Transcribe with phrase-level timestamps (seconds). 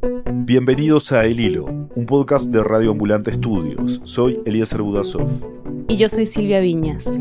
[0.00, 4.00] Bienvenidos a El Hilo, un podcast de Radio Ambulante Estudios.
[4.04, 5.28] Soy Eliezer Budasov.
[5.88, 7.20] Y yo soy Silvia Viñas.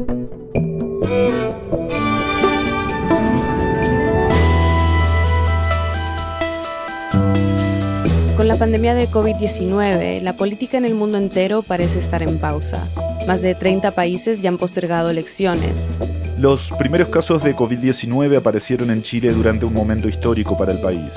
[8.36, 12.88] Con la pandemia de COVID-19, la política en el mundo entero parece estar en pausa.
[13.28, 15.89] Más de 30 países ya han postergado elecciones.
[16.39, 21.16] Los primeros casos de COVID-19 aparecieron en Chile durante un momento histórico para el país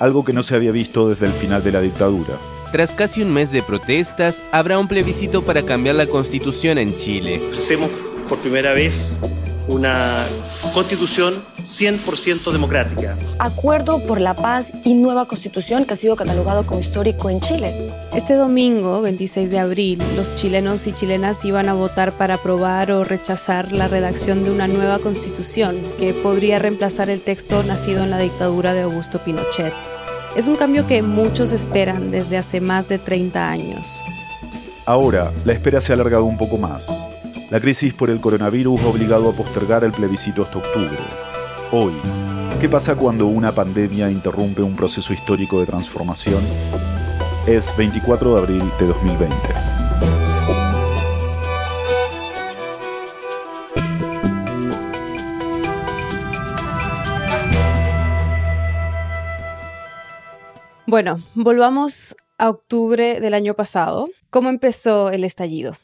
[0.00, 2.36] algo que no se había visto desde el final de la dictadura.
[2.72, 7.40] Tras casi un mes de protestas, habrá un plebiscito para cambiar la constitución en Chile.
[7.54, 7.90] Hacemos
[8.28, 9.16] por primera vez
[9.70, 10.26] una
[10.74, 13.16] constitución 100% democrática.
[13.38, 17.72] Acuerdo por la paz y nueva constitución que ha sido catalogado como histórico en Chile.
[18.12, 23.04] Este domingo, 26 de abril, los chilenos y chilenas iban a votar para aprobar o
[23.04, 28.18] rechazar la redacción de una nueva constitución que podría reemplazar el texto nacido en la
[28.18, 29.72] dictadura de Augusto Pinochet.
[30.36, 34.02] Es un cambio que muchos esperan desde hace más de 30 años.
[34.86, 36.88] Ahora, la espera se ha alargado un poco más.
[37.50, 40.96] La crisis por el coronavirus ha obligado a postergar el plebiscito hasta octubre.
[41.72, 41.94] Hoy,
[42.60, 46.40] ¿qué pasa cuando una pandemia interrumpe un proceso histórico de transformación?
[47.48, 49.36] Es 24 de abril de 2020.
[60.86, 64.08] Bueno, volvamos a octubre del año pasado.
[64.30, 65.76] ¿Cómo empezó el estallido?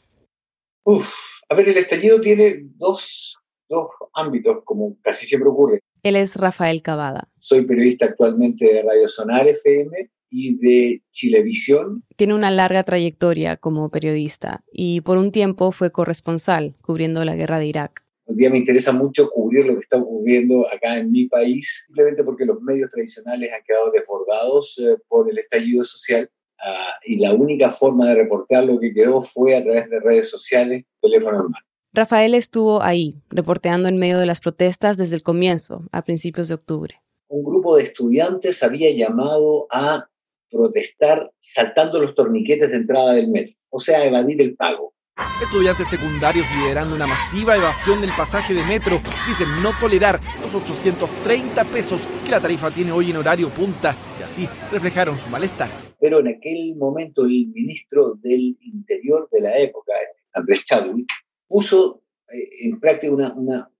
[0.85, 3.37] Uf, a ver, el estallido tiene dos,
[3.69, 5.79] dos ámbitos, como casi siempre ocurre.
[6.03, 7.29] Él es Rafael Cavada.
[7.39, 12.03] Soy periodista actualmente de Radio Sonar FM y de Chilevisión.
[12.15, 17.59] Tiene una larga trayectoria como periodista y por un tiempo fue corresponsal cubriendo la guerra
[17.59, 18.03] de Irak.
[18.25, 22.25] Hoy día me interesa mucho cubrir lo que está ocurriendo acá en mi país, simplemente
[22.25, 27.33] porque los medios tradicionales han quedado desbordados eh, por el estallido social Ah, y la
[27.33, 31.61] única forma de reportar lo que quedó fue a través de redes sociales, teléfono normal.
[31.93, 36.55] Rafael estuvo ahí, reporteando en medio de las protestas desde el comienzo, a principios de
[36.55, 37.01] octubre.
[37.27, 40.07] Un grupo de estudiantes había llamado a
[40.49, 44.93] protestar saltando los torniquetes de entrada del metro, o sea, evadir el pago.
[45.41, 51.63] Estudiantes secundarios liderando una masiva evasión del pasaje de metro dicen no tolerar los 830
[51.65, 55.86] pesos que la tarifa tiene hoy en horario punta y así reflejaron su malestar.
[55.99, 59.93] Pero en aquel momento el ministro del Interior de la época,
[60.33, 61.09] Andrés Chadwick,
[61.47, 63.71] puso eh, en práctica una,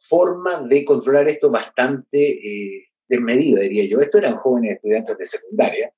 [0.00, 4.00] forma de controlar esto bastante eh, desmedida, diría yo.
[4.00, 5.92] Esto eran jóvenes estudiantes de secundaria.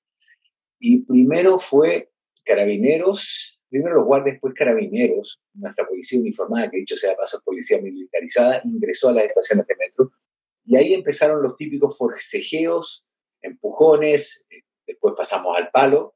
[0.79, 2.11] Y primero fue
[2.43, 8.61] carabineros primero los guardias, después carabineros, nuestra policía uniformada, que dicho sea paso policía militarizada,
[8.65, 10.13] ingresó a las estaciones de metro
[10.65, 13.07] y ahí empezaron los típicos forcejeos,
[13.41, 14.63] empujones, eh,
[14.93, 16.15] después pasamos al palo.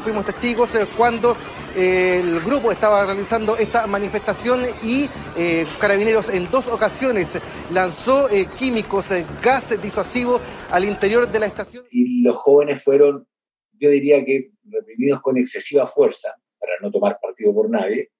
[0.00, 0.68] Fuimos testigos
[0.98, 1.34] cuando
[1.74, 7.30] eh, el grupo estaba realizando esta manifestación y eh, Carabineros en dos ocasiones
[7.72, 8.28] lanzó
[8.58, 9.06] químicos,
[9.42, 11.86] gas disuasivo al interior de la estación.
[11.90, 13.26] Y los jóvenes fueron,
[13.72, 18.10] yo diría que reprimidos con excesiva fuerza para no tomar partido por nadie,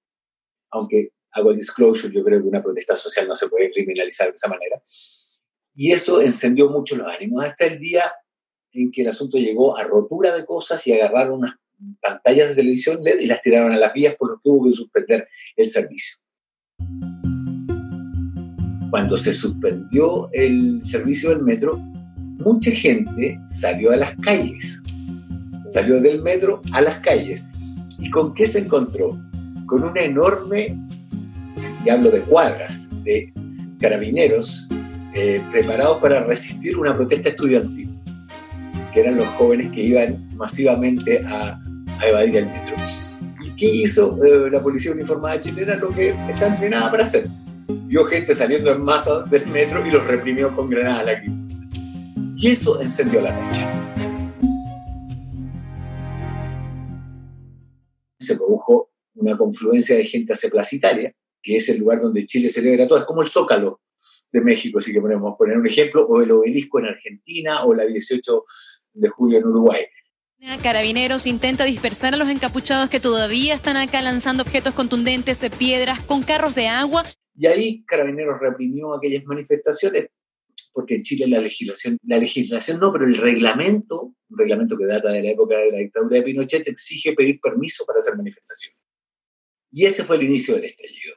[0.70, 4.34] aunque hago el disclosure, yo creo que una protesta social no se puede criminalizar de
[4.34, 4.82] esa manera.
[5.74, 8.12] Y eso encendió mucho los ánimos hasta el día
[8.72, 11.56] en que el asunto llegó a rotura de cosas y agarraron unas
[12.00, 14.76] pantallas de televisión LED y las tiraron a las vías por lo que hubo que
[14.76, 16.16] suspender el servicio.
[18.90, 24.82] Cuando se suspendió el servicio del metro, mucha gente salió a las calles,
[25.70, 27.46] salió del metro a las calles.
[27.98, 29.18] ¿Y con qué se encontró?
[29.66, 30.76] Con una enorme,
[31.84, 33.32] y hablo de cuadras, de
[33.80, 34.68] carabineros
[35.14, 37.91] eh, preparados para resistir una protesta estudiantil,
[38.92, 41.58] que eran los jóvenes que iban masivamente a,
[42.04, 42.74] evadir el metro.
[43.44, 45.76] ¿Y qué hizo eh, la policía uniformada chilena?
[45.76, 47.26] Lo que está entrenada para hacer.
[47.68, 51.54] Vio gente saliendo en masa del metro y los reprimió con granadas lacrimógenas.
[52.36, 53.64] Y eso encendió la noche.
[58.22, 61.12] se produjo una confluencia de gente hacia Plaza Italia,
[61.42, 63.80] que es el lugar donde Chile celebra todo, es como el Zócalo
[64.30, 67.84] de México, si que ponemos poner un ejemplo, o el obelisco en Argentina, o la
[67.84, 68.44] 18
[68.94, 69.84] de julio en Uruguay.
[70.60, 76.22] Carabineros intenta dispersar a los encapuchados que todavía están acá lanzando objetos contundentes, piedras, con
[76.22, 77.04] carros de agua.
[77.36, 80.08] Y ahí Carabineros reprimió aquellas manifestaciones,
[80.72, 85.10] porque en Chile la legislación, la legislación no, pero el reglamento, un reglamento que data
[85.10, 88.74] de la época de la dictadura de Pinochet, exige pedir permiso para hacer manifestación.
[89.70, 91.14] Y ese fue el inicio del estallido.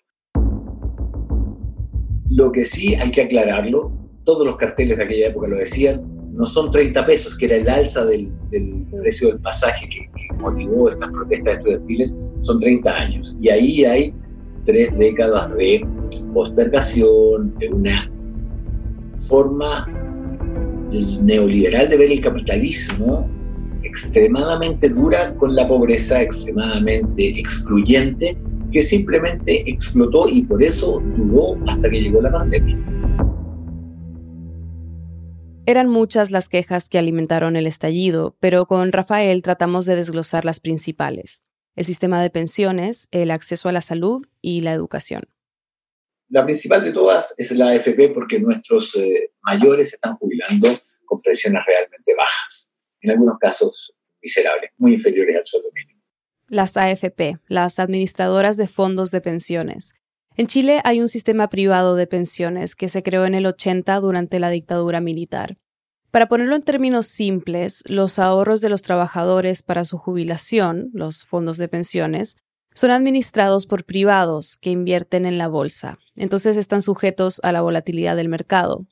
[2.30, 3.92] Lo que sí hay que aclararlo,
[4.24, 7.70] todos los carteles de aquella época lo decían, no son 30 pesos, que era el
[7.70, 8.30] alza del,
[9.02, 13.38] precio del pasaje que, que, motivó estas protestas estudiantiles, son 30 años.
[13.42, 14.14] Y ahí hay
[14.64, 15.88] tres décadas de
[16.34, 18.12] postergación, de una
[19.18, 19.88] forma
[21.22, 23.30] neoliberal de ver el capitalismo
[23.84, 28.38] extremadamente dura con la pobreza, extremadamente excluyente,
[28.72, 32.78] que simplemente explotó y por eso duró hasta que llegó la pandemia.
[35.68, 40.60] Eran muchas las quejas que alimentaron el estallido, pero con Rafael tratamos de desglosar las
[40.60, 41.44] principales.
[41.76, 45.24] El sistema de pensiones, el acceso a la salud y la educación.
[46.30, 50.70] La principal de todas es la AFP porque nuestros eh, mayores están jubilando
[51.04, 52.72] con pensiones realmente bajas,
[53.02, 53.92] en algunos casos
[54.22, 56.00] miserables, muy inferiores al sueldo mínimo.
[56.48, 59.96] Las AFP, las administradoras de fondos de pensiones.
[60.38, 64.40] En Chile hay un sistema privado de pensiones que se creó en el 80 durante
[64.40, 65.58] la dictadura militar.
[66.12, 71.58] Para ponerlo en términos simples, los ahorros de los trabajadores para su jubilación, los fondos
[71.58, 72.38] de pensiones,
[72.74, 78.18] son administrados por privados que invierten en la bolsa, entonces están sujetos a la volatilidad
[78.18, 78.86] del mercado.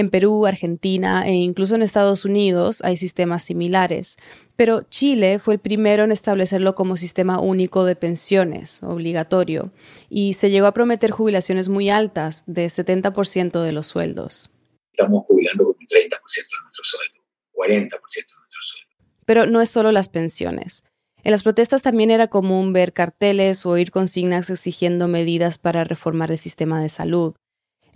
[0.00, 4.16] En Perú, Argentina e incluso en Estados Unidos hay sistemas similares,
[4.56, 9.72] pero Chile fue el primero en establecerlo como sistema único de pensiones, obligatorio,
[10.08, 14.50] y se llegó a prometer jubilaciones muy altas, de 70% de los sueldos.
[14.90, 17.20] Estamos jubilando con un 30% de nuestro sueldo,
[17.52, 18.96] 40% de nuestro sueldo.
[19.26, 20.82] Pero no es solo las pensiones.
[21.24, 26.30] En las protestas también era común ver carteles o oír consignas exigiendo medidas para reformar
[26.30, 27.34] el sistema de salud.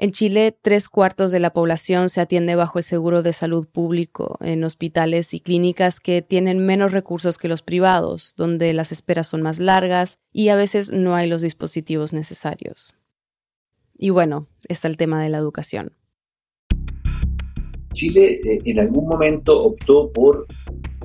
[0.04, 4.36] En Chile, tres cuartos de la población se atiende bajo el seguro de salud público
[4.42, 9.40] en hospitales y clínicas que tienen menos recursos que los privados, donde las esperas son
[9.40, 12.94] más largas y a veces no hay los dispositivos necesarios.
[13.94, 15.94] Y bueno, está el tema de la educación.
[17.94, 20.46] Chile eh, en algún momento optó por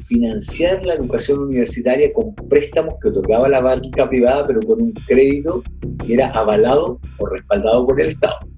[0.02, 5.64] financiar la educación universitaria con préstamos que otorgaba la banca privada, pero con un crédito
[6.06, 8.49] que era avalado o respaldado por el Estado.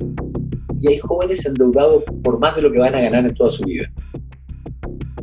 [0.81, 3.63] Y hay jóvenes endeudados por más de lo que van a ganar en toda su
[3.63, 3.92] vida.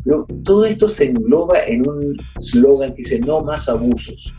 [0.05, 4.34] Pero todo esto se engloba en un slogan que dice no más abusos.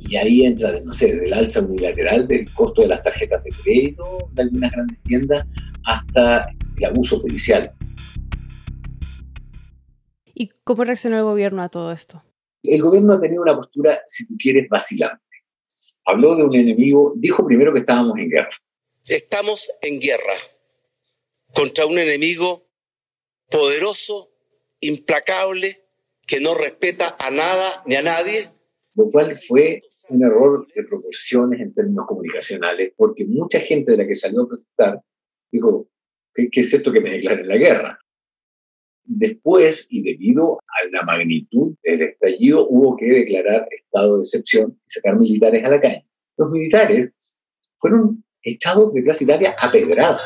[0.00, 3.50] Y ahí entra, no sé, desde el alza unilateral del costo de las tarjetas de
[3.62, 5.46] crédito de algunas grandes tiendas
[5.84, 7.72] hasta el abuso policial.
[10.34, 12.22] ¿Y cómo reaccionó el gobierno a todo esto?
[12.62, 15.22] El gobierno ha tenido una postura, si tú quieres, vacilante.
[16.06, 18.50] Habló de un enemigo, dijo primero que estábamos en guerra.
[19.08, 20.32] Estamos en guerra
[21.54, 22.66] contra un enemigo
[23.50, 24.30] poderoso,
[24.80, 25.84] implacable,
[26.26, 28.48] que no respeta a nada ni a nadie.
[28.94, 34.06] Lo cual fue un error de proporciones en términos comunicacionales, porque mucha gente de la
[34.06, 35.02] que salió a protestar
[35.52, 35.86] dijo,
[36.34, 37.98] ¿qué, es esto que me declaren la guerra?
[39.04, 44.90] Después, y debido a la magnitud del estallido, hubo que declarar estado de excepción y
[44.90, 46.06] sacar militares a la calle.
[46.38, 47.10] Los militares
[47.76, 50.20] fueron echados de Plaza Italia a pedrada.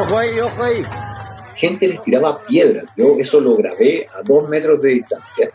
[0.00, 0.82] Ojo ahí, ojo ahí.
[1.56, 2.88] Gente les tiraba piedras.
[2.96, 5.50] Yo eso lo grabé a dos metros de distancia.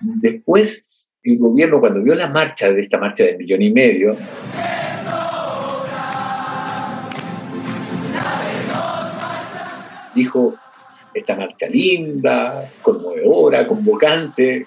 [0.00, 0.84] Después,
[1.22, 4.16] el gobierno, cuando vio la marcha de esta marcha de millón y medio,
[10.14, 10.56] dijo,
[11.14, 14.66] esta marcha linda, conmovedora, convocante.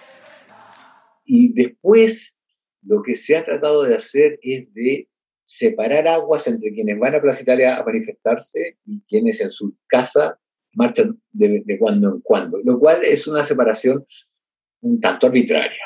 [1.35, 2.39] Y después
[2.83, 5.09] lo que se ha tratado de hacer es de
[5.43, 10.39] separar aguas entre quienes van a Plaza Italia a manifestarse y quienes en su casa
[10.75, 14.05] marchan de, de cuando en cuando, lo cual es una separación
[14.81, 15.81] un tanto arbitraria.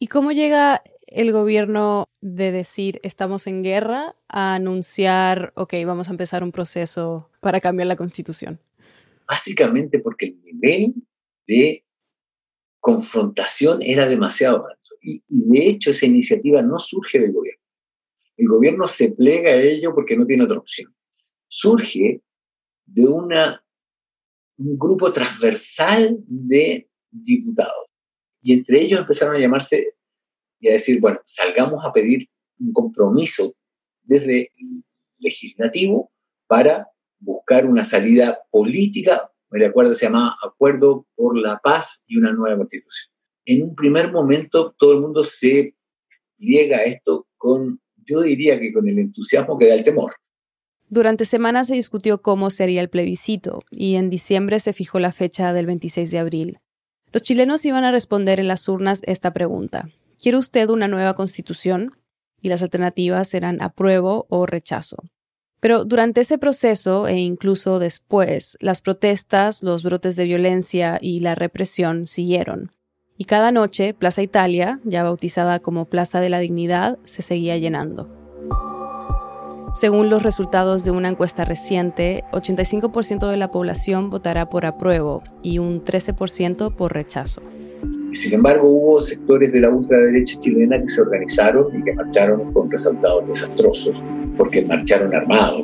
[0.00, 6.10] ¿Y cómo llega el gobierno de decir estamos en guerra a anunciar, ok, vamos a
[6.10, 8.58] empezar un proceso para cambiar la constitución?
[9.28, 10.94] Básicamente porque el nivel
[11.46, 11.83] de
[12.84, 14.90] confrontación era demasiado alto.
[15.00, 17.62] Y, de hecho esa iniciativa no surge del gobierno.
[18.36, 20.94] El gobierno se plega a ello porque no tiene otra opción.
[21.48, 22.20] Surge
[22.84, 23.64] de una,
[24.58, 27.86] un grupo transversal de diputados.
[28.42, 29.94] Y entre ellos empezaron a llamarse
[30.60, 33.54] y a decir, bueno, salgamos a pedir un compromiso
[34.02, 34.84] desde el
[35.18, 36.12] legislativo
[36.46, 42.32] para buscar una salida política, el acuerdo se llamaba Acuerdo por la Paz y una
[42.32, 43.12] nueva constitución.
[43.44, 45.76] En un primer momento todo el mundo se
[46.38, 50.14] llega a esto con, yo diría que con el entusiasmo que da el temor.
[50.88, 55.52] Durante semanas se discutió cómo sería el plebiscito y en diciembre se fijó la fecha
[55.52, 56.58] del 26 de abril.
[57.12, 59.88] Los chilenos iban a responder en las urnas esta pregunta.
[60.20, 61.92] ¿Quiere usted una nueva constitución?
[62.40, 64.96] Y las alternativas eran apruebo o rechazo.
[65.64, 71.34] Pero durante ese proceso e incluso después, las protestas, los brotes de violencia y la
[71.34, 72.70] represión siguieron.
[73.16, 78.10] Y cada noche, Plaza Italia, ya bautizada como Plaza de la Dignidad, se seguía llenando.
[79.74, 85.60] Según los resultados de una encuesta reciente, 85% de la población votará por apruebo y
[85.60, 87.40] un 13% por rechazo.
[88.14, 92.70] Sin embargo, hubo sectores de la ultraderecha chilena que se organizaron y que marcharon con
[92.70, 93.94] resultados desastrosos,
[94.38, 95.62] porque marcharon armados.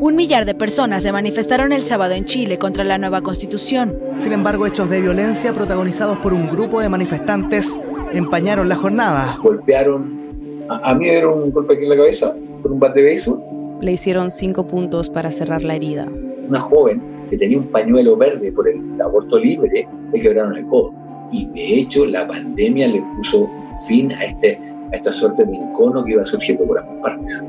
[0.00, 3.98] Un millar de personas se manifestaron el sábado en Chile contra la nueva constitución.
[4.20, 7.80] Sin embargo, hechos de violencia protagonizados por un grupo de manifestantes
[8.12, 9.36] empañaron la jornada.
[9.42, 13.06] Golpearon, a, mí me dieron un golpe aquí en la cabeza con un bate de
[13.06, 13.42] beso.
[13.80, 16.06] Le hicieron cinco puntos para cerrar la herida.
[16.48, 21.07] Una joven que tenía un pañuelo verde por el aborto libre, le quebraron el codo
[21.30, 23.48] y de hecho la pandemia le puso
[23.86, 27.46] fin a, este, a esta suerte de encono que iba surgiendo por ambas partes.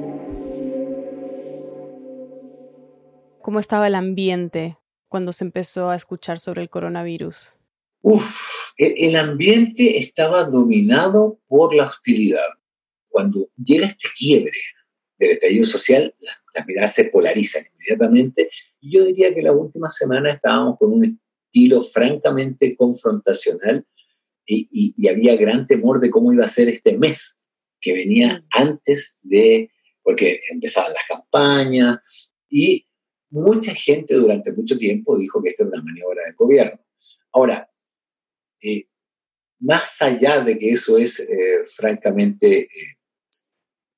[3.42, 7.56] ¿Cómo estaba el ambiente cuando se empezó a escuchar sobre el coronavirus?
[8.02, 12.46] Uf, el, ambiente estaba dominado por la hostilidad.
[13.10, 14.52] Cuando llega este quiebre
[15.18, 18.50] del estallido social, las, las miradas se polarizan inmediatamente.
[18.80, 23.86] Y yo diría que la última semana estábamos con un estilo francamente confrontacional
[24.46, 27.40] y, había gran temor de cómo iba a ser este mes
[27.82, 29.72] que venía antes de,
[30.04, 32.00] porque empezaban las campañas
[32.50, 32.88] y
[33.30, 36.80] mucha gente durante mucho tiempo dijo que esta era una maniobra de gobierno.
[37.32, 37.70] Ahora,
[38.62, 38.88] eh,
[39.60, 42.98] más allá de que eso es eh, francamente eh,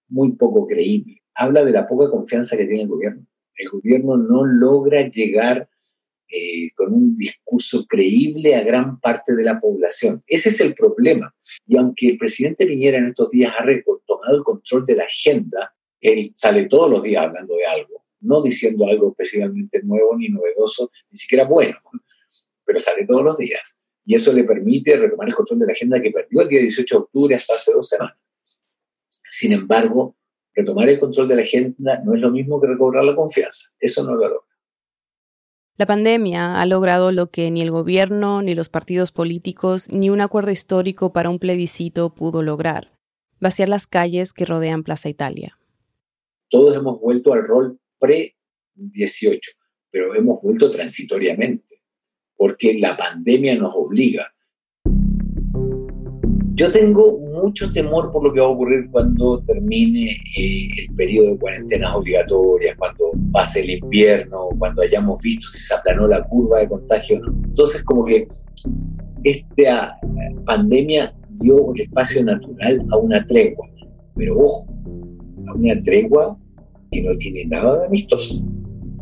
[0.09, 3.25] muy poco creíble, habla de la poca confianza que tiene el gobierno.
[3.55, 5.70] El gobierno no logra llegar
[6.31, 10.23] eh, con un discurso creíble a gran parte de la población.
[10.27, 11.33] Ese es el problema.
[11.67, 13.65] Y aunque el presidente Piñera en estos días ha
[14.05, 18.41] tomado el control de la agenda, él sale todos los días hablando de algo, no
[18.41, 21.77] diciendo algo especialmente nuevo ni novedoso, ni siquiera bueno,
[22.65, 23.77] pero sale todos los días.
[24.05, 26.95] Y eso le permite retomar el control de la agenda que perdió el día 18
[26.95, 28.17] de octubre hasta hace dos semanas.
[29.29, 30.15] Sin embargo,
[30.53, 33.69] retomar el control de la agenda no es lo mismo que recobrar la confianza.
[33.79, 34.50] Eso no lo logra.
[35.81, 40.21] La pandemia ha logrado lo que ni el gobierno, ni los partidos políticos, ni un
[40.21, 42.91] acuerdo histórico para un plebiscito pudo lograr,
[43.39, 45.57] vaciar las calles que rodean Plaza Italia.
[46.49, 49.39] Todos hemos vuelto al rol pre-18,
[49.89, 51.81] pero hemos vuelto transitoriamente,
[52.35, 54.35] porque la pandemia nos obliga.
[56.61, 61.31] Yo tengo mucho temor por lo que va a ocurrir cuando termine eh, el periodo
[61.31, 66.59] de cuarentenas obligatorias, cuando pase el invierno, cuando hayamos visto si se aplanó la curva
[66.59, 67.19] de contagio.
[67.45, 68.27] Entonces, como que
[69.23, 69.97] esta
[70.45, 73.67] pandemia dio un espacio natural a una tregua,
[74.15, 74.67] pero ojo,
[75.47, 76.37] a una tregua
[76.91, 78.45] que no tiene nada de amistosa,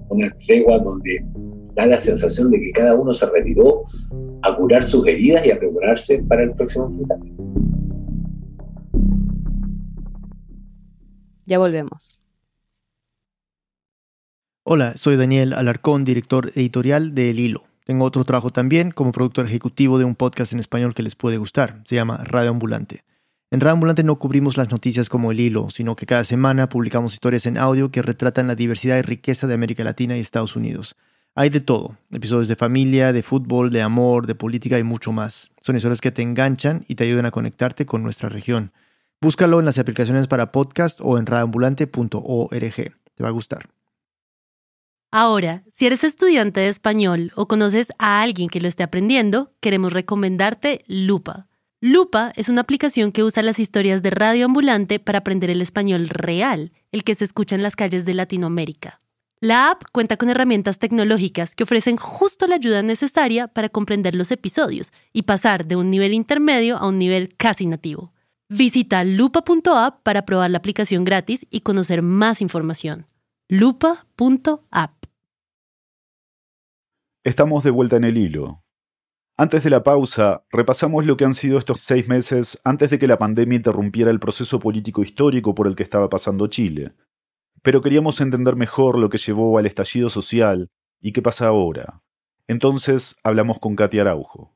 [0.07, 1.25] una tregua donde
[1.75, 3.81] da la sensación de que cada uno se retiró
[4.41, 7.43] a curar sus heridas y a prepararse para el próximo enfrentamiento.
[11.45, 12.19] Ya volvemos.
[14.63, 17.63] Hola, soy Daniel Alarcón, director editorial de El Hilo.
[17.85, 21.37] Tengo otro trabajo también como productor ejecutivo de un podcast en español que les puede
[21.37, 21.81] gustar.
[21.85, 23.03] Se llama Radio Ambulante.
[23.49, 27.13] En Radio Ambulante no cubrimos las noticias como el hilo, sino que cada semana publicamos
[27.13, 30.95] historias en audio que retratan la diversidad y riqueza de América Latina y Estados Unidos.
[31.35, 35.51] Hay de todo, episodios de familia, de fútbol, de amor, de política y mucho más.
[35.61, 38.71] Son historias que te enganchan y te ayudan a conectarte con nuestra región.
[39.21, 42.75] Búscalo en las aplicaciones para podcast o en radioambulante.org.
[43.15, 43.69] Te va a gustar.
[45.11, 49.91] Ahora, si eres estudiante de español o conoces a alguien que lo esté aprendiendo, queremos
[49.91, 51.47] recomendarte Lupa.
[51.81, 56.09] Lupa es una aplicación que usa las historias de Radio Ambulante para aprender el español
[56.09, 59.01] real, el que se escucha en las calles de Latinoamérica.
[59.41, 64.31] La app cuenta con herramientas tecnológicas que ofrecen justo la ayuda necesaria para comprender los
[64.31, 68.11] episodios y pasar de un nivel intermedio a un nivel casi nativo.
[68.49, 73.07] Visita lupa.app para probar la aplicación gratis y conocer más información.
[73.47, 75.05] lupa.app.
[77.23, 78.61] Estamos de vuelta en el hilo.
[79.37, 83.07] Antes de la pausa, repasamos lo que han sido estos seis meses antes de que
[83.07, 86.93] la pandemia interrumpiera el proceso político histórico por el que estaba pasando Chile.
[87.61, 90.69] Pero queríamos entender mejor lo que llevó al estallido social
[91.01, 92.01] y qué pasa ahora.
[92.47, 94.51] Entonces hablamos con Katia Araujo.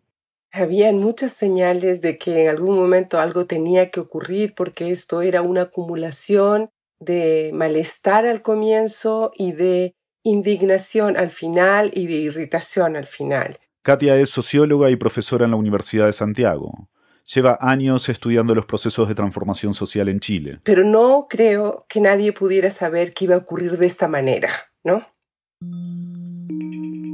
[0.52, 5.42] Habían muchas señales de que en algún momento algo tenía que ocurrir porque esto era
[5.42, 6.70] una acumulación
[7.00, 13.60] de malestar al comienzo y de indignación al final y de irritación al final.
[13.84, 16.88] Katia es socióloga y profesora en la Universidad de Santiago.
[17.26, 20.60] Lleva años estudiando los procesos de transformación social en Chile.
[20.64, 24.50] Pero no creo que nadie pudiera saber que iba a ocurrir de esta manera,
[24.84, 25.06] ¿no?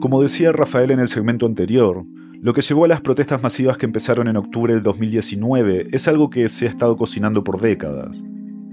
[0.02, 2.06] Como decía Rafael en el segmento anterior,
[2.42, 6.30] lo que llevó a las protestas masivas que empezaron en octubre del 2019 es algo
[6.30, 8.24] que se ha estado cocinando por décadas.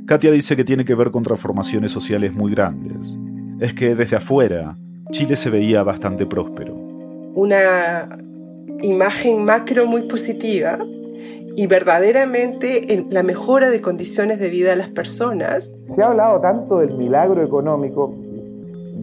[0.07, 3.19] Katia dice que tiene que ver con transformaciones sociales muy grandes.
[3.61, 4.79] Es que desde afuera,
[5.11, 6.75] Chile se veía bastante próspero.
[7.35, 8.09] Una
[8.83, 10.79] imagen macro muy positiva
[11.57, 15.75] y verdaderamente en la mejora de condiciones de vida de las personas.
[15.95, 18.15] Se ha hablado tanto del milagro económico,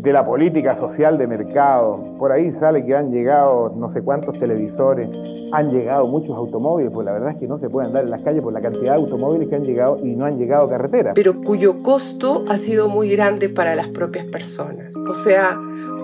[0.03, 2.15] de la política social de mercado.
[2.19, 5.09] Por ahí sale que han llegado no sé cuántos televisores,
[5.51, 8.21] han llegado muchos automóviles, pues la verdad es que no se puede andar en las
[8.21, 11.13] calles por la cantidad de automóviles que han llegado y no han llegado a carretera.
[11.15, 14.93] Pero cuyo costo ha sido muy grande para las propias personas.
[14.95, 15.57] O sea,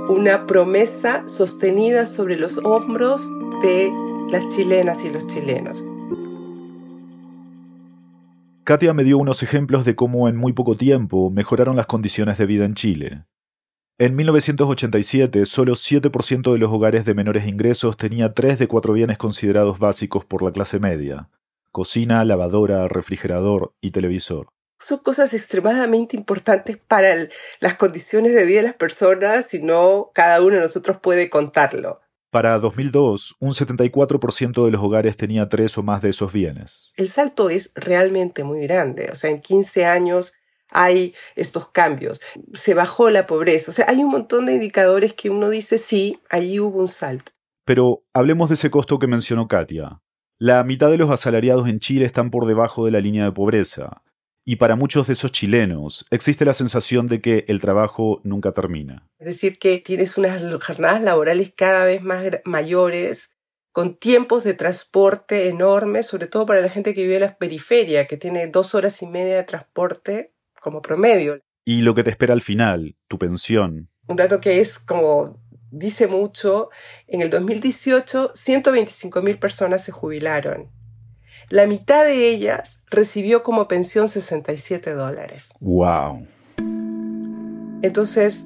[0.09, 3.27] una promesa sostenida sobre los hombros
[3.61, 3.91] de
[4.31, 5.83] las chilenas y los chilenos.
[8.69, 12.45] Katia me dio unos ejemplos de cómo en muy poco tiempo mejoraron las condiciones de
[12.45, 13.25] vida en Chile.
[13.97, 19.17] En 1987, solo 7% de los hogares de menores ingresos tenía tres de cuatro bienes
[19.17, 21.31] considerados básicos por la clase media.
[21.71, 24.49] Cocina, lavadora, refrigerador y televisor.
[24.79, 27.27] Son cosas extremadamente importantes para
[27.61, 32.01] las condiciones de vida de las personas y no cada uno de nosotros puede contarlo.
[32.31, 36.93] Para 2002, un 74% de los hogares tenía tres o más de esos bienes.
[36.95, 39.09] El salto es realmente muy grande.
[39.11, 40.33] O sea, en 15 años
[40.69, 42.21] hay estos cambios.
[42.53, 43.71] Se bajó la pobreza.
[43.71, 47.31] O sea, hay un montón de indicadores que uno dice, sí, allí hubo un salto.
[47.65, 50.01] Pero hablemos de ese costo que mencionó Katia.
[50.37, 54.03] La mitad de los asalariados en Chile están por debajo de la línea de pobreza.
[54.51, 59.07] Y para muchos de esos chilenos existe la sensación de que el trabajo nunca termina.
[59.19, 63.29] Es decir, que tienes unas jornadas laborales cada vez más mayores,
[63.71, 68.07] con tiempos de transporte enormes, sobre todo para la gente que vive en la periferia,
[68.07, 71.39] que tiene dos horas y media de transporte como promedio.
[71.63, 73.91] Y lo que te espera al final, tu pensión.
[74.07, 75.39] Un dato que es como
[75.69, 76.71] dice mucho,
[77.05, 80.71] en el 2018 125 mil personas se jubilaron.
[81.49, 85.49] La mitad de ellas recibió como pensión 67 dólares.
[85.59, 86.25] ¡Wow!
[87.81, 88.45] Entonces,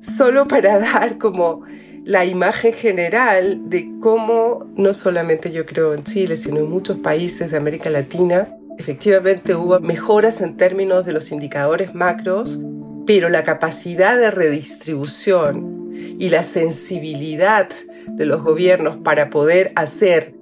[0.00, 1.62] solo para dar como
[2.04, 7.50] la imagen general de cómo, no solamente yo creo en Chile, sino en muchos países
[7.50, 12.58] de América Latina, Efectivamente hubo mejoras en términos de los indicadores macros,
[13.06, 17.68] pero la capacidad de redistribución y la sensibilidad
[18.06, 20.34] de los gobiernos para poder hacer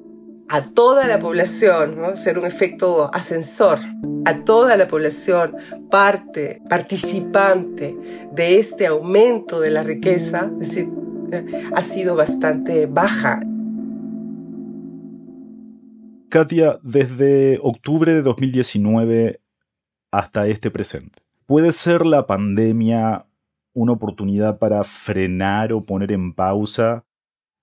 [0.48, 2.16] a toda la población, ¿no?
[2.16, 3.78] ser un efecto ascensor,
[4.24, 5.56] a toda la población
[5.90, 7.96] parte, participante
[8.32, 10.88] de este aumento de la riqueza, es decir,
[11.74, 13.40] ha sido bastante baja.
[16.28, 19.40] Katia, desde octubre de 2019
[20.10, 23.26] hasta este presente, ¿puede ser la pandemia
[23.72, 27.04] una oportunidad para frenar o poner en pausa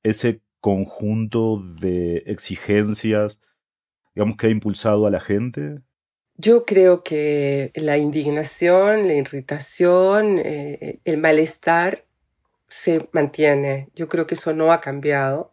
[0.03, 3.41] ese conjunto de exigencias,
[4.15, 5.79] digamos, que ha impulsado a la gente?
[6.37, 12.05] Yo creo que la indignación, la irritación, eh, el malestar
[12.69, 13.89] se mantiene.
[13.95, 15.51] Yo creo que eso no ha cambiado.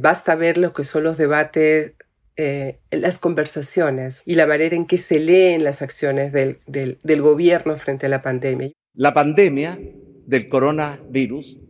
[0.00, 1.92] Basta ver lo que son los debates
[2.38, 7.74] eh, las conversaciones y la manera en que se leen las acciones del, del gobierno
[7.76, 8.72] frente a la pandemia.
[8.92, 9.78] La pandemia
[10.26, 11.60] del coronavirus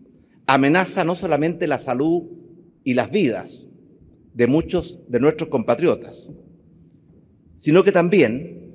[0.49, 2.25] amenaza no solamente la salud
[2.87, 3.69] y las vidas
[4.33, 6.33] de muchos de nuestros compatriotas,
[7.57, 8.71] sino que también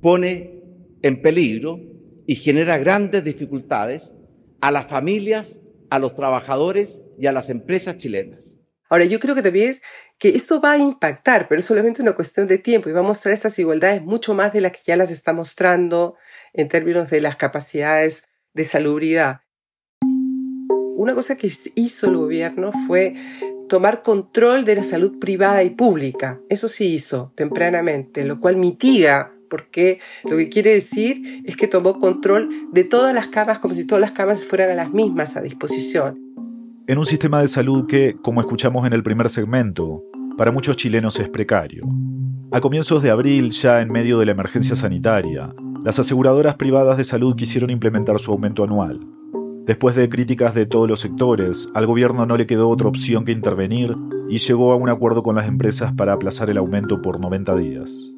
[0.00, 0.62] pone
[1.02, 1.78] en peligro
[2.26, 4.14] y genera grandes dificultades
[4.62, 5.60] a las familias,
[5.90, 8.58] a los trabajadores y a las empresas chilenas.
[8.88, 9.82] Ahora, yo creo que también es
[10.18, 13.02] que esto va a impactar, pero es solamente una cuestión de tiempo y va a
[13.02, 16.16] mostrar estas igualdades mucho más de las que ya las está mostrando
[16.54, 19.42] en términos de las capacidades de salubridad.
[20.98, 23.14] Una cosa que hizo el gobierno fue
[23.68, 26.40] tomar control de la salud privada y pública.
[26.48, 31.98] Eso sí hizo tempranamente, lo cual mitiga, porque lo que quiere decir es que tomó
[31.98, 35.40] control de todas las camas como si todas las camas fueran a las mismas a
[35.40, 36.28] disposición
[36.88, 40.02] en un sistema de salud que, como escuchamos en el primer segmento,
[40.38, 41.86] para muchos chilenos es precario.
[42.50, 45.52] A comienzos de abril, ya en medio de la emergencia sanitaria,
[45.84, 49.00] las aseguradoras privadas de salud quisieron implementar su aumento anual.
[49.68, 53.32] Después de críticas de todos los sectores, al gobierno no le quedó otra opción que
[53.32, 53.94] intervenir
[54.30, 58.14] y llegó a un acuerdo con las empresas para aplazar el aumento por 90 días.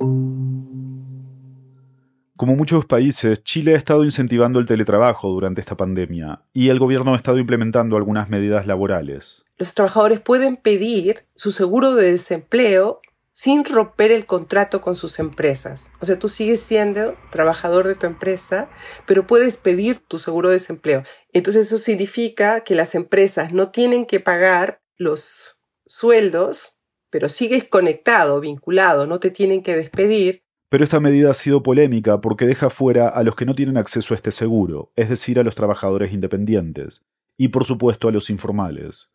[2.37, 7.15] Como muchos países, Chile ha estado incentivando el teletrabajo durante esta pandemia y el gobierno
[7.15, 9.45] ha estado implementando algunas medidas laborales.
[9.59, 13.01] Los trabajadores pueden pedir su seguro de desempleo
[13.33, 15.89] sin romper el contrato con sus empresas.
[16.01, 18.69] O sea, tú sigues siendo trabajador de tu empresa,
[19.07, 21.05] pero puedes pedir tu seguro de desempleo.
[21.33, 26.79] Entonces eso significa que las empresas no tienen que pagar los sueldos,
[27.11, 30.45] pero sigues conectado, vinculado, no te tienen que despedir.
[30.69, 34.15] Pero esta medida ha sido polémica porque deja fuera a los que no tienen acceso
[34.15, 37.05] a este seguro, es decir, a los trabajadores independientes,
[37.37, 39.11] y por supuesto a los informales.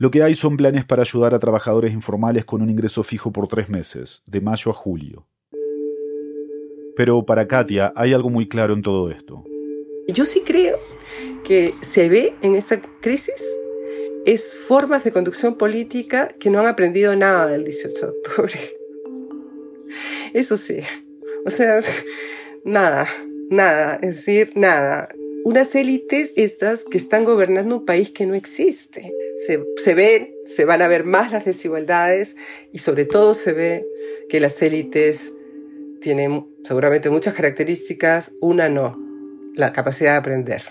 [0.00, 3.48] Lo que hay son planes para ayudar a trabajadores informales con un ingreso fijo por
[3.48, 5.26] tres meses, de mayo a julio.
[6.96, 9.44] Pero para Katia hay algo muy claro en todo esto.
[10.08, 10.78] Yo sí creo
[11.44, 13.44] que se ve en esta crisis
[14.24, 18.58] es formas de conducción política que no han aprendido nada del 18 de octubre.
[20.32, 20.80] Eso sí.
[21.44, 21.82] O sea,
[22.64, 23.06] nada,
[23.50, 25.10] nada, es decir, nada
[25.44, 29.12] unas élites estas que están gobernando un país que no existe.
[29.46, 32.36] Se, se, ven, se van a ver más las desigualdades
[32.72, 33.86] y sobre todo se ve
[34.28, 35.32] que las élites
[36.00, 38.98] tienen seguramente muchas características, una no,
[39.54, 40.62] la capacidad de aprender.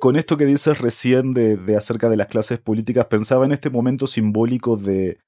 [0.00, 3.70] Con esto que dices recién de, de acerca de las clases políticas, pensaba en este
[3.70, 5.18] momento simbólico de,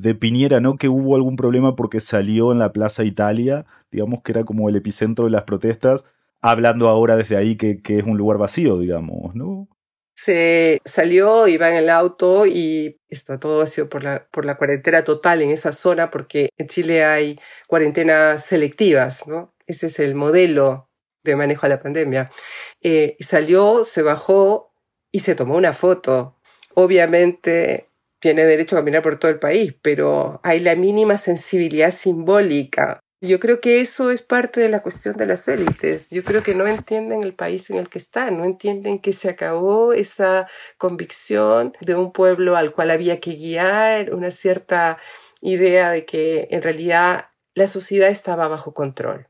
[0.00, 0.76] de Piñera, ¿no?
[0.76, 4.76] Que hubo algún problema porque salió en la Plaza Italia, digamos que era como el
[4.76, 6.06] epicentro de las protestas,
[6.40, 9.68] hablando ahora desde ahí que, que es un lugar vacío, digamos, ¿no?
[10.14, 15.04] Se salió, iba en el auto y está todo vacío por la, por la cuarentena
[15.04, 19.54] total en esa zona, porque en Chile hay cuarentenas selectivas, ¿no?
[19.66, 20.88] Ese es el modelo
[21.22, 22.30] de manejo a la pandemia.
[22.82, 24.72] Eh, salió, se bajó
[25.12, 26.36] y se tomó una foto.
[26.74, 27.89] Obviamente
[28.20, 33.00] tiene derecho a caminar por todo el país, pero hay la mínima sensibilidad simbólica.
[33.22, 36.08] Yo creo que eso es parte de la cuestión de las élites.
[36.10, 39.28] Yo creo que no entienden el país en el que están, no entienden que se
[39.28, 40.46] acabó esa
[40.78, 44.98] convicción de un pueblo al cual había que guiar, una cierta
[45.42, 49.28] idea de que en realidad la sociedad estaba bajo control.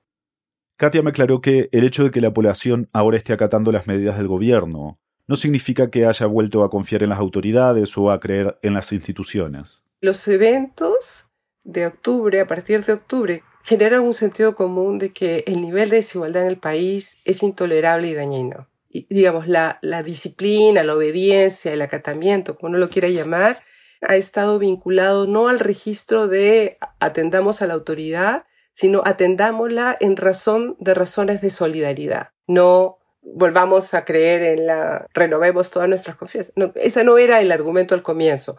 [0.76, 4.16] Katia me aclaró que el hecho de que la población ahora esté acatando las medidas
[4.16, 8.58] del gobierno no significa que haya vuelto a confiar en las autoridades o a creer
[8.62, 9.84] en las instituciones.
[10.00, 11.30] Los eventos
[11.62, 15.98] de octubre, a partir de octubre, generan un sentido común de que el nivel de
[15.98, 18.66] desigualdad en el país es intolerable y dañino.
[18.88, 23.62] Y, digamos, la, disciplina, la obediencia, el acatamiento, como uno lo quiera llamar,
[24.00, 30.76] ha estado vinculado no al registro de atendamos a la autoridad, sino atendámosla en razón
[30.80, 36.52] de razones de solidaridad, no volvamos a creer en la, renovemos todas nuestras confianzas.
[36.56, 38.56] No, ese no era el argumento al comienzo.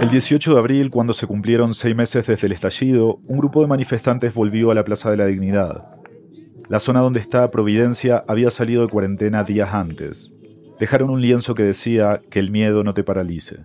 [0.00, 3.68] El 18 de abril, cuando se cumplieron seis meses desde el estallido, un grupo de
[3.68, 5.84] manifestantes volvió a la Plaza de la Dignidad.
[6.68, 10.34] La zona donde está Providencia había salido de cuarentena días antes.
[10.80, 13.64] Dejaron un lienzo que decía que el miedo no te paralice.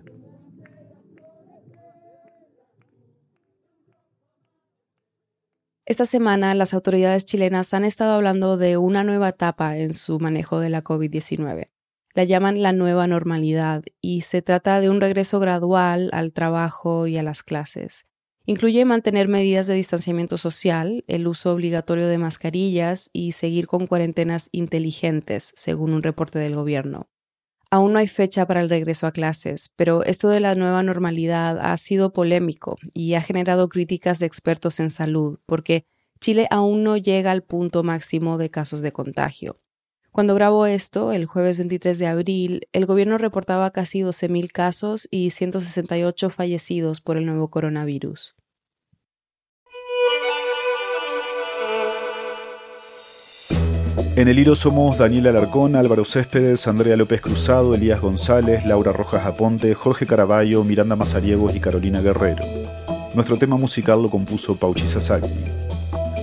[5.88, 10.60] Esta semana las autoridades chilenas han estado hablando de una nueva etapa en su manejo
[10.60, 11.70] de la COVID-19.
[12.12, 17.16] La llaman la nueva normalidad y se trata de un regreso gradual al trabajo y
[17.16, 18.04] a las clases.
[18.44, 24.50] Incluye mantener medidas de distanciamiento social, el uso obligatorio de mascarillas y seguir con cuarentenas
[24.52, 27.08] inteligentes, según un reporte del gobierno.
[27.70, 31.58] Aún no hay fecha para el regreso a clases, pero esto de la nueva normalidad
[31.60, 35.84] ha sido polémico y ha generado críticas de expertos en salud, porque
[36.18, 39.60] Chile aún no llega al punto máximo de casos de contagio.
[40.12, 45.30] Cuando grabo esto, el jueves 23 de abril, el gobierno reportaba casi 12.000 casos y
[45.30, 48.34] 168 fallecidos por el nuevo coronavirus.
[54.18, 59.24] En el hilo somos Daniel Alarcón, Álvaro Céspedes, Andrea López Cruzado, Elías González, Laura Rojas
[59.24, 62.44] Aponte, Jorge Caraballo, Miranda Mazariegos y Carolina Guerrero.
[63.14, 65.30] Nuestro tema musical lo compuso Pauchi Sasaki.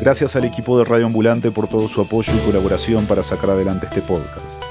[0.01, 3.85] Gracias al equipo de Radio Ambulante por todo su apoyo y colaboración para sacar adelante
[3.85, 4.61] este podcast.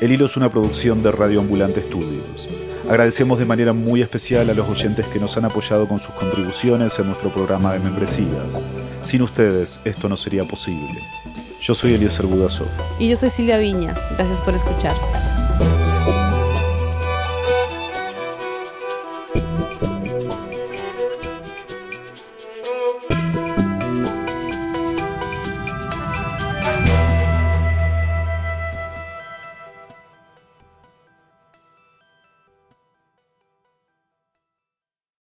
[0.00, 2.48] El hilo es una producción de Radio Ambulante Studios.
[2.88, 6.98] Agradecemos de manera muy especial a los oyentes que nos han apoyado con sus contribuciones
[6.98, 8.58] en nuestro programa de membresías.
[9.02, 11.02] Sin ustedes, esto no sería posible.
[11.66, 12.68] Yo soy Eliezer Budasov.
[13.00, 14.00] Y yo soy Silvia Viñas.
[14.16, 14.94] Gracias por escuchar.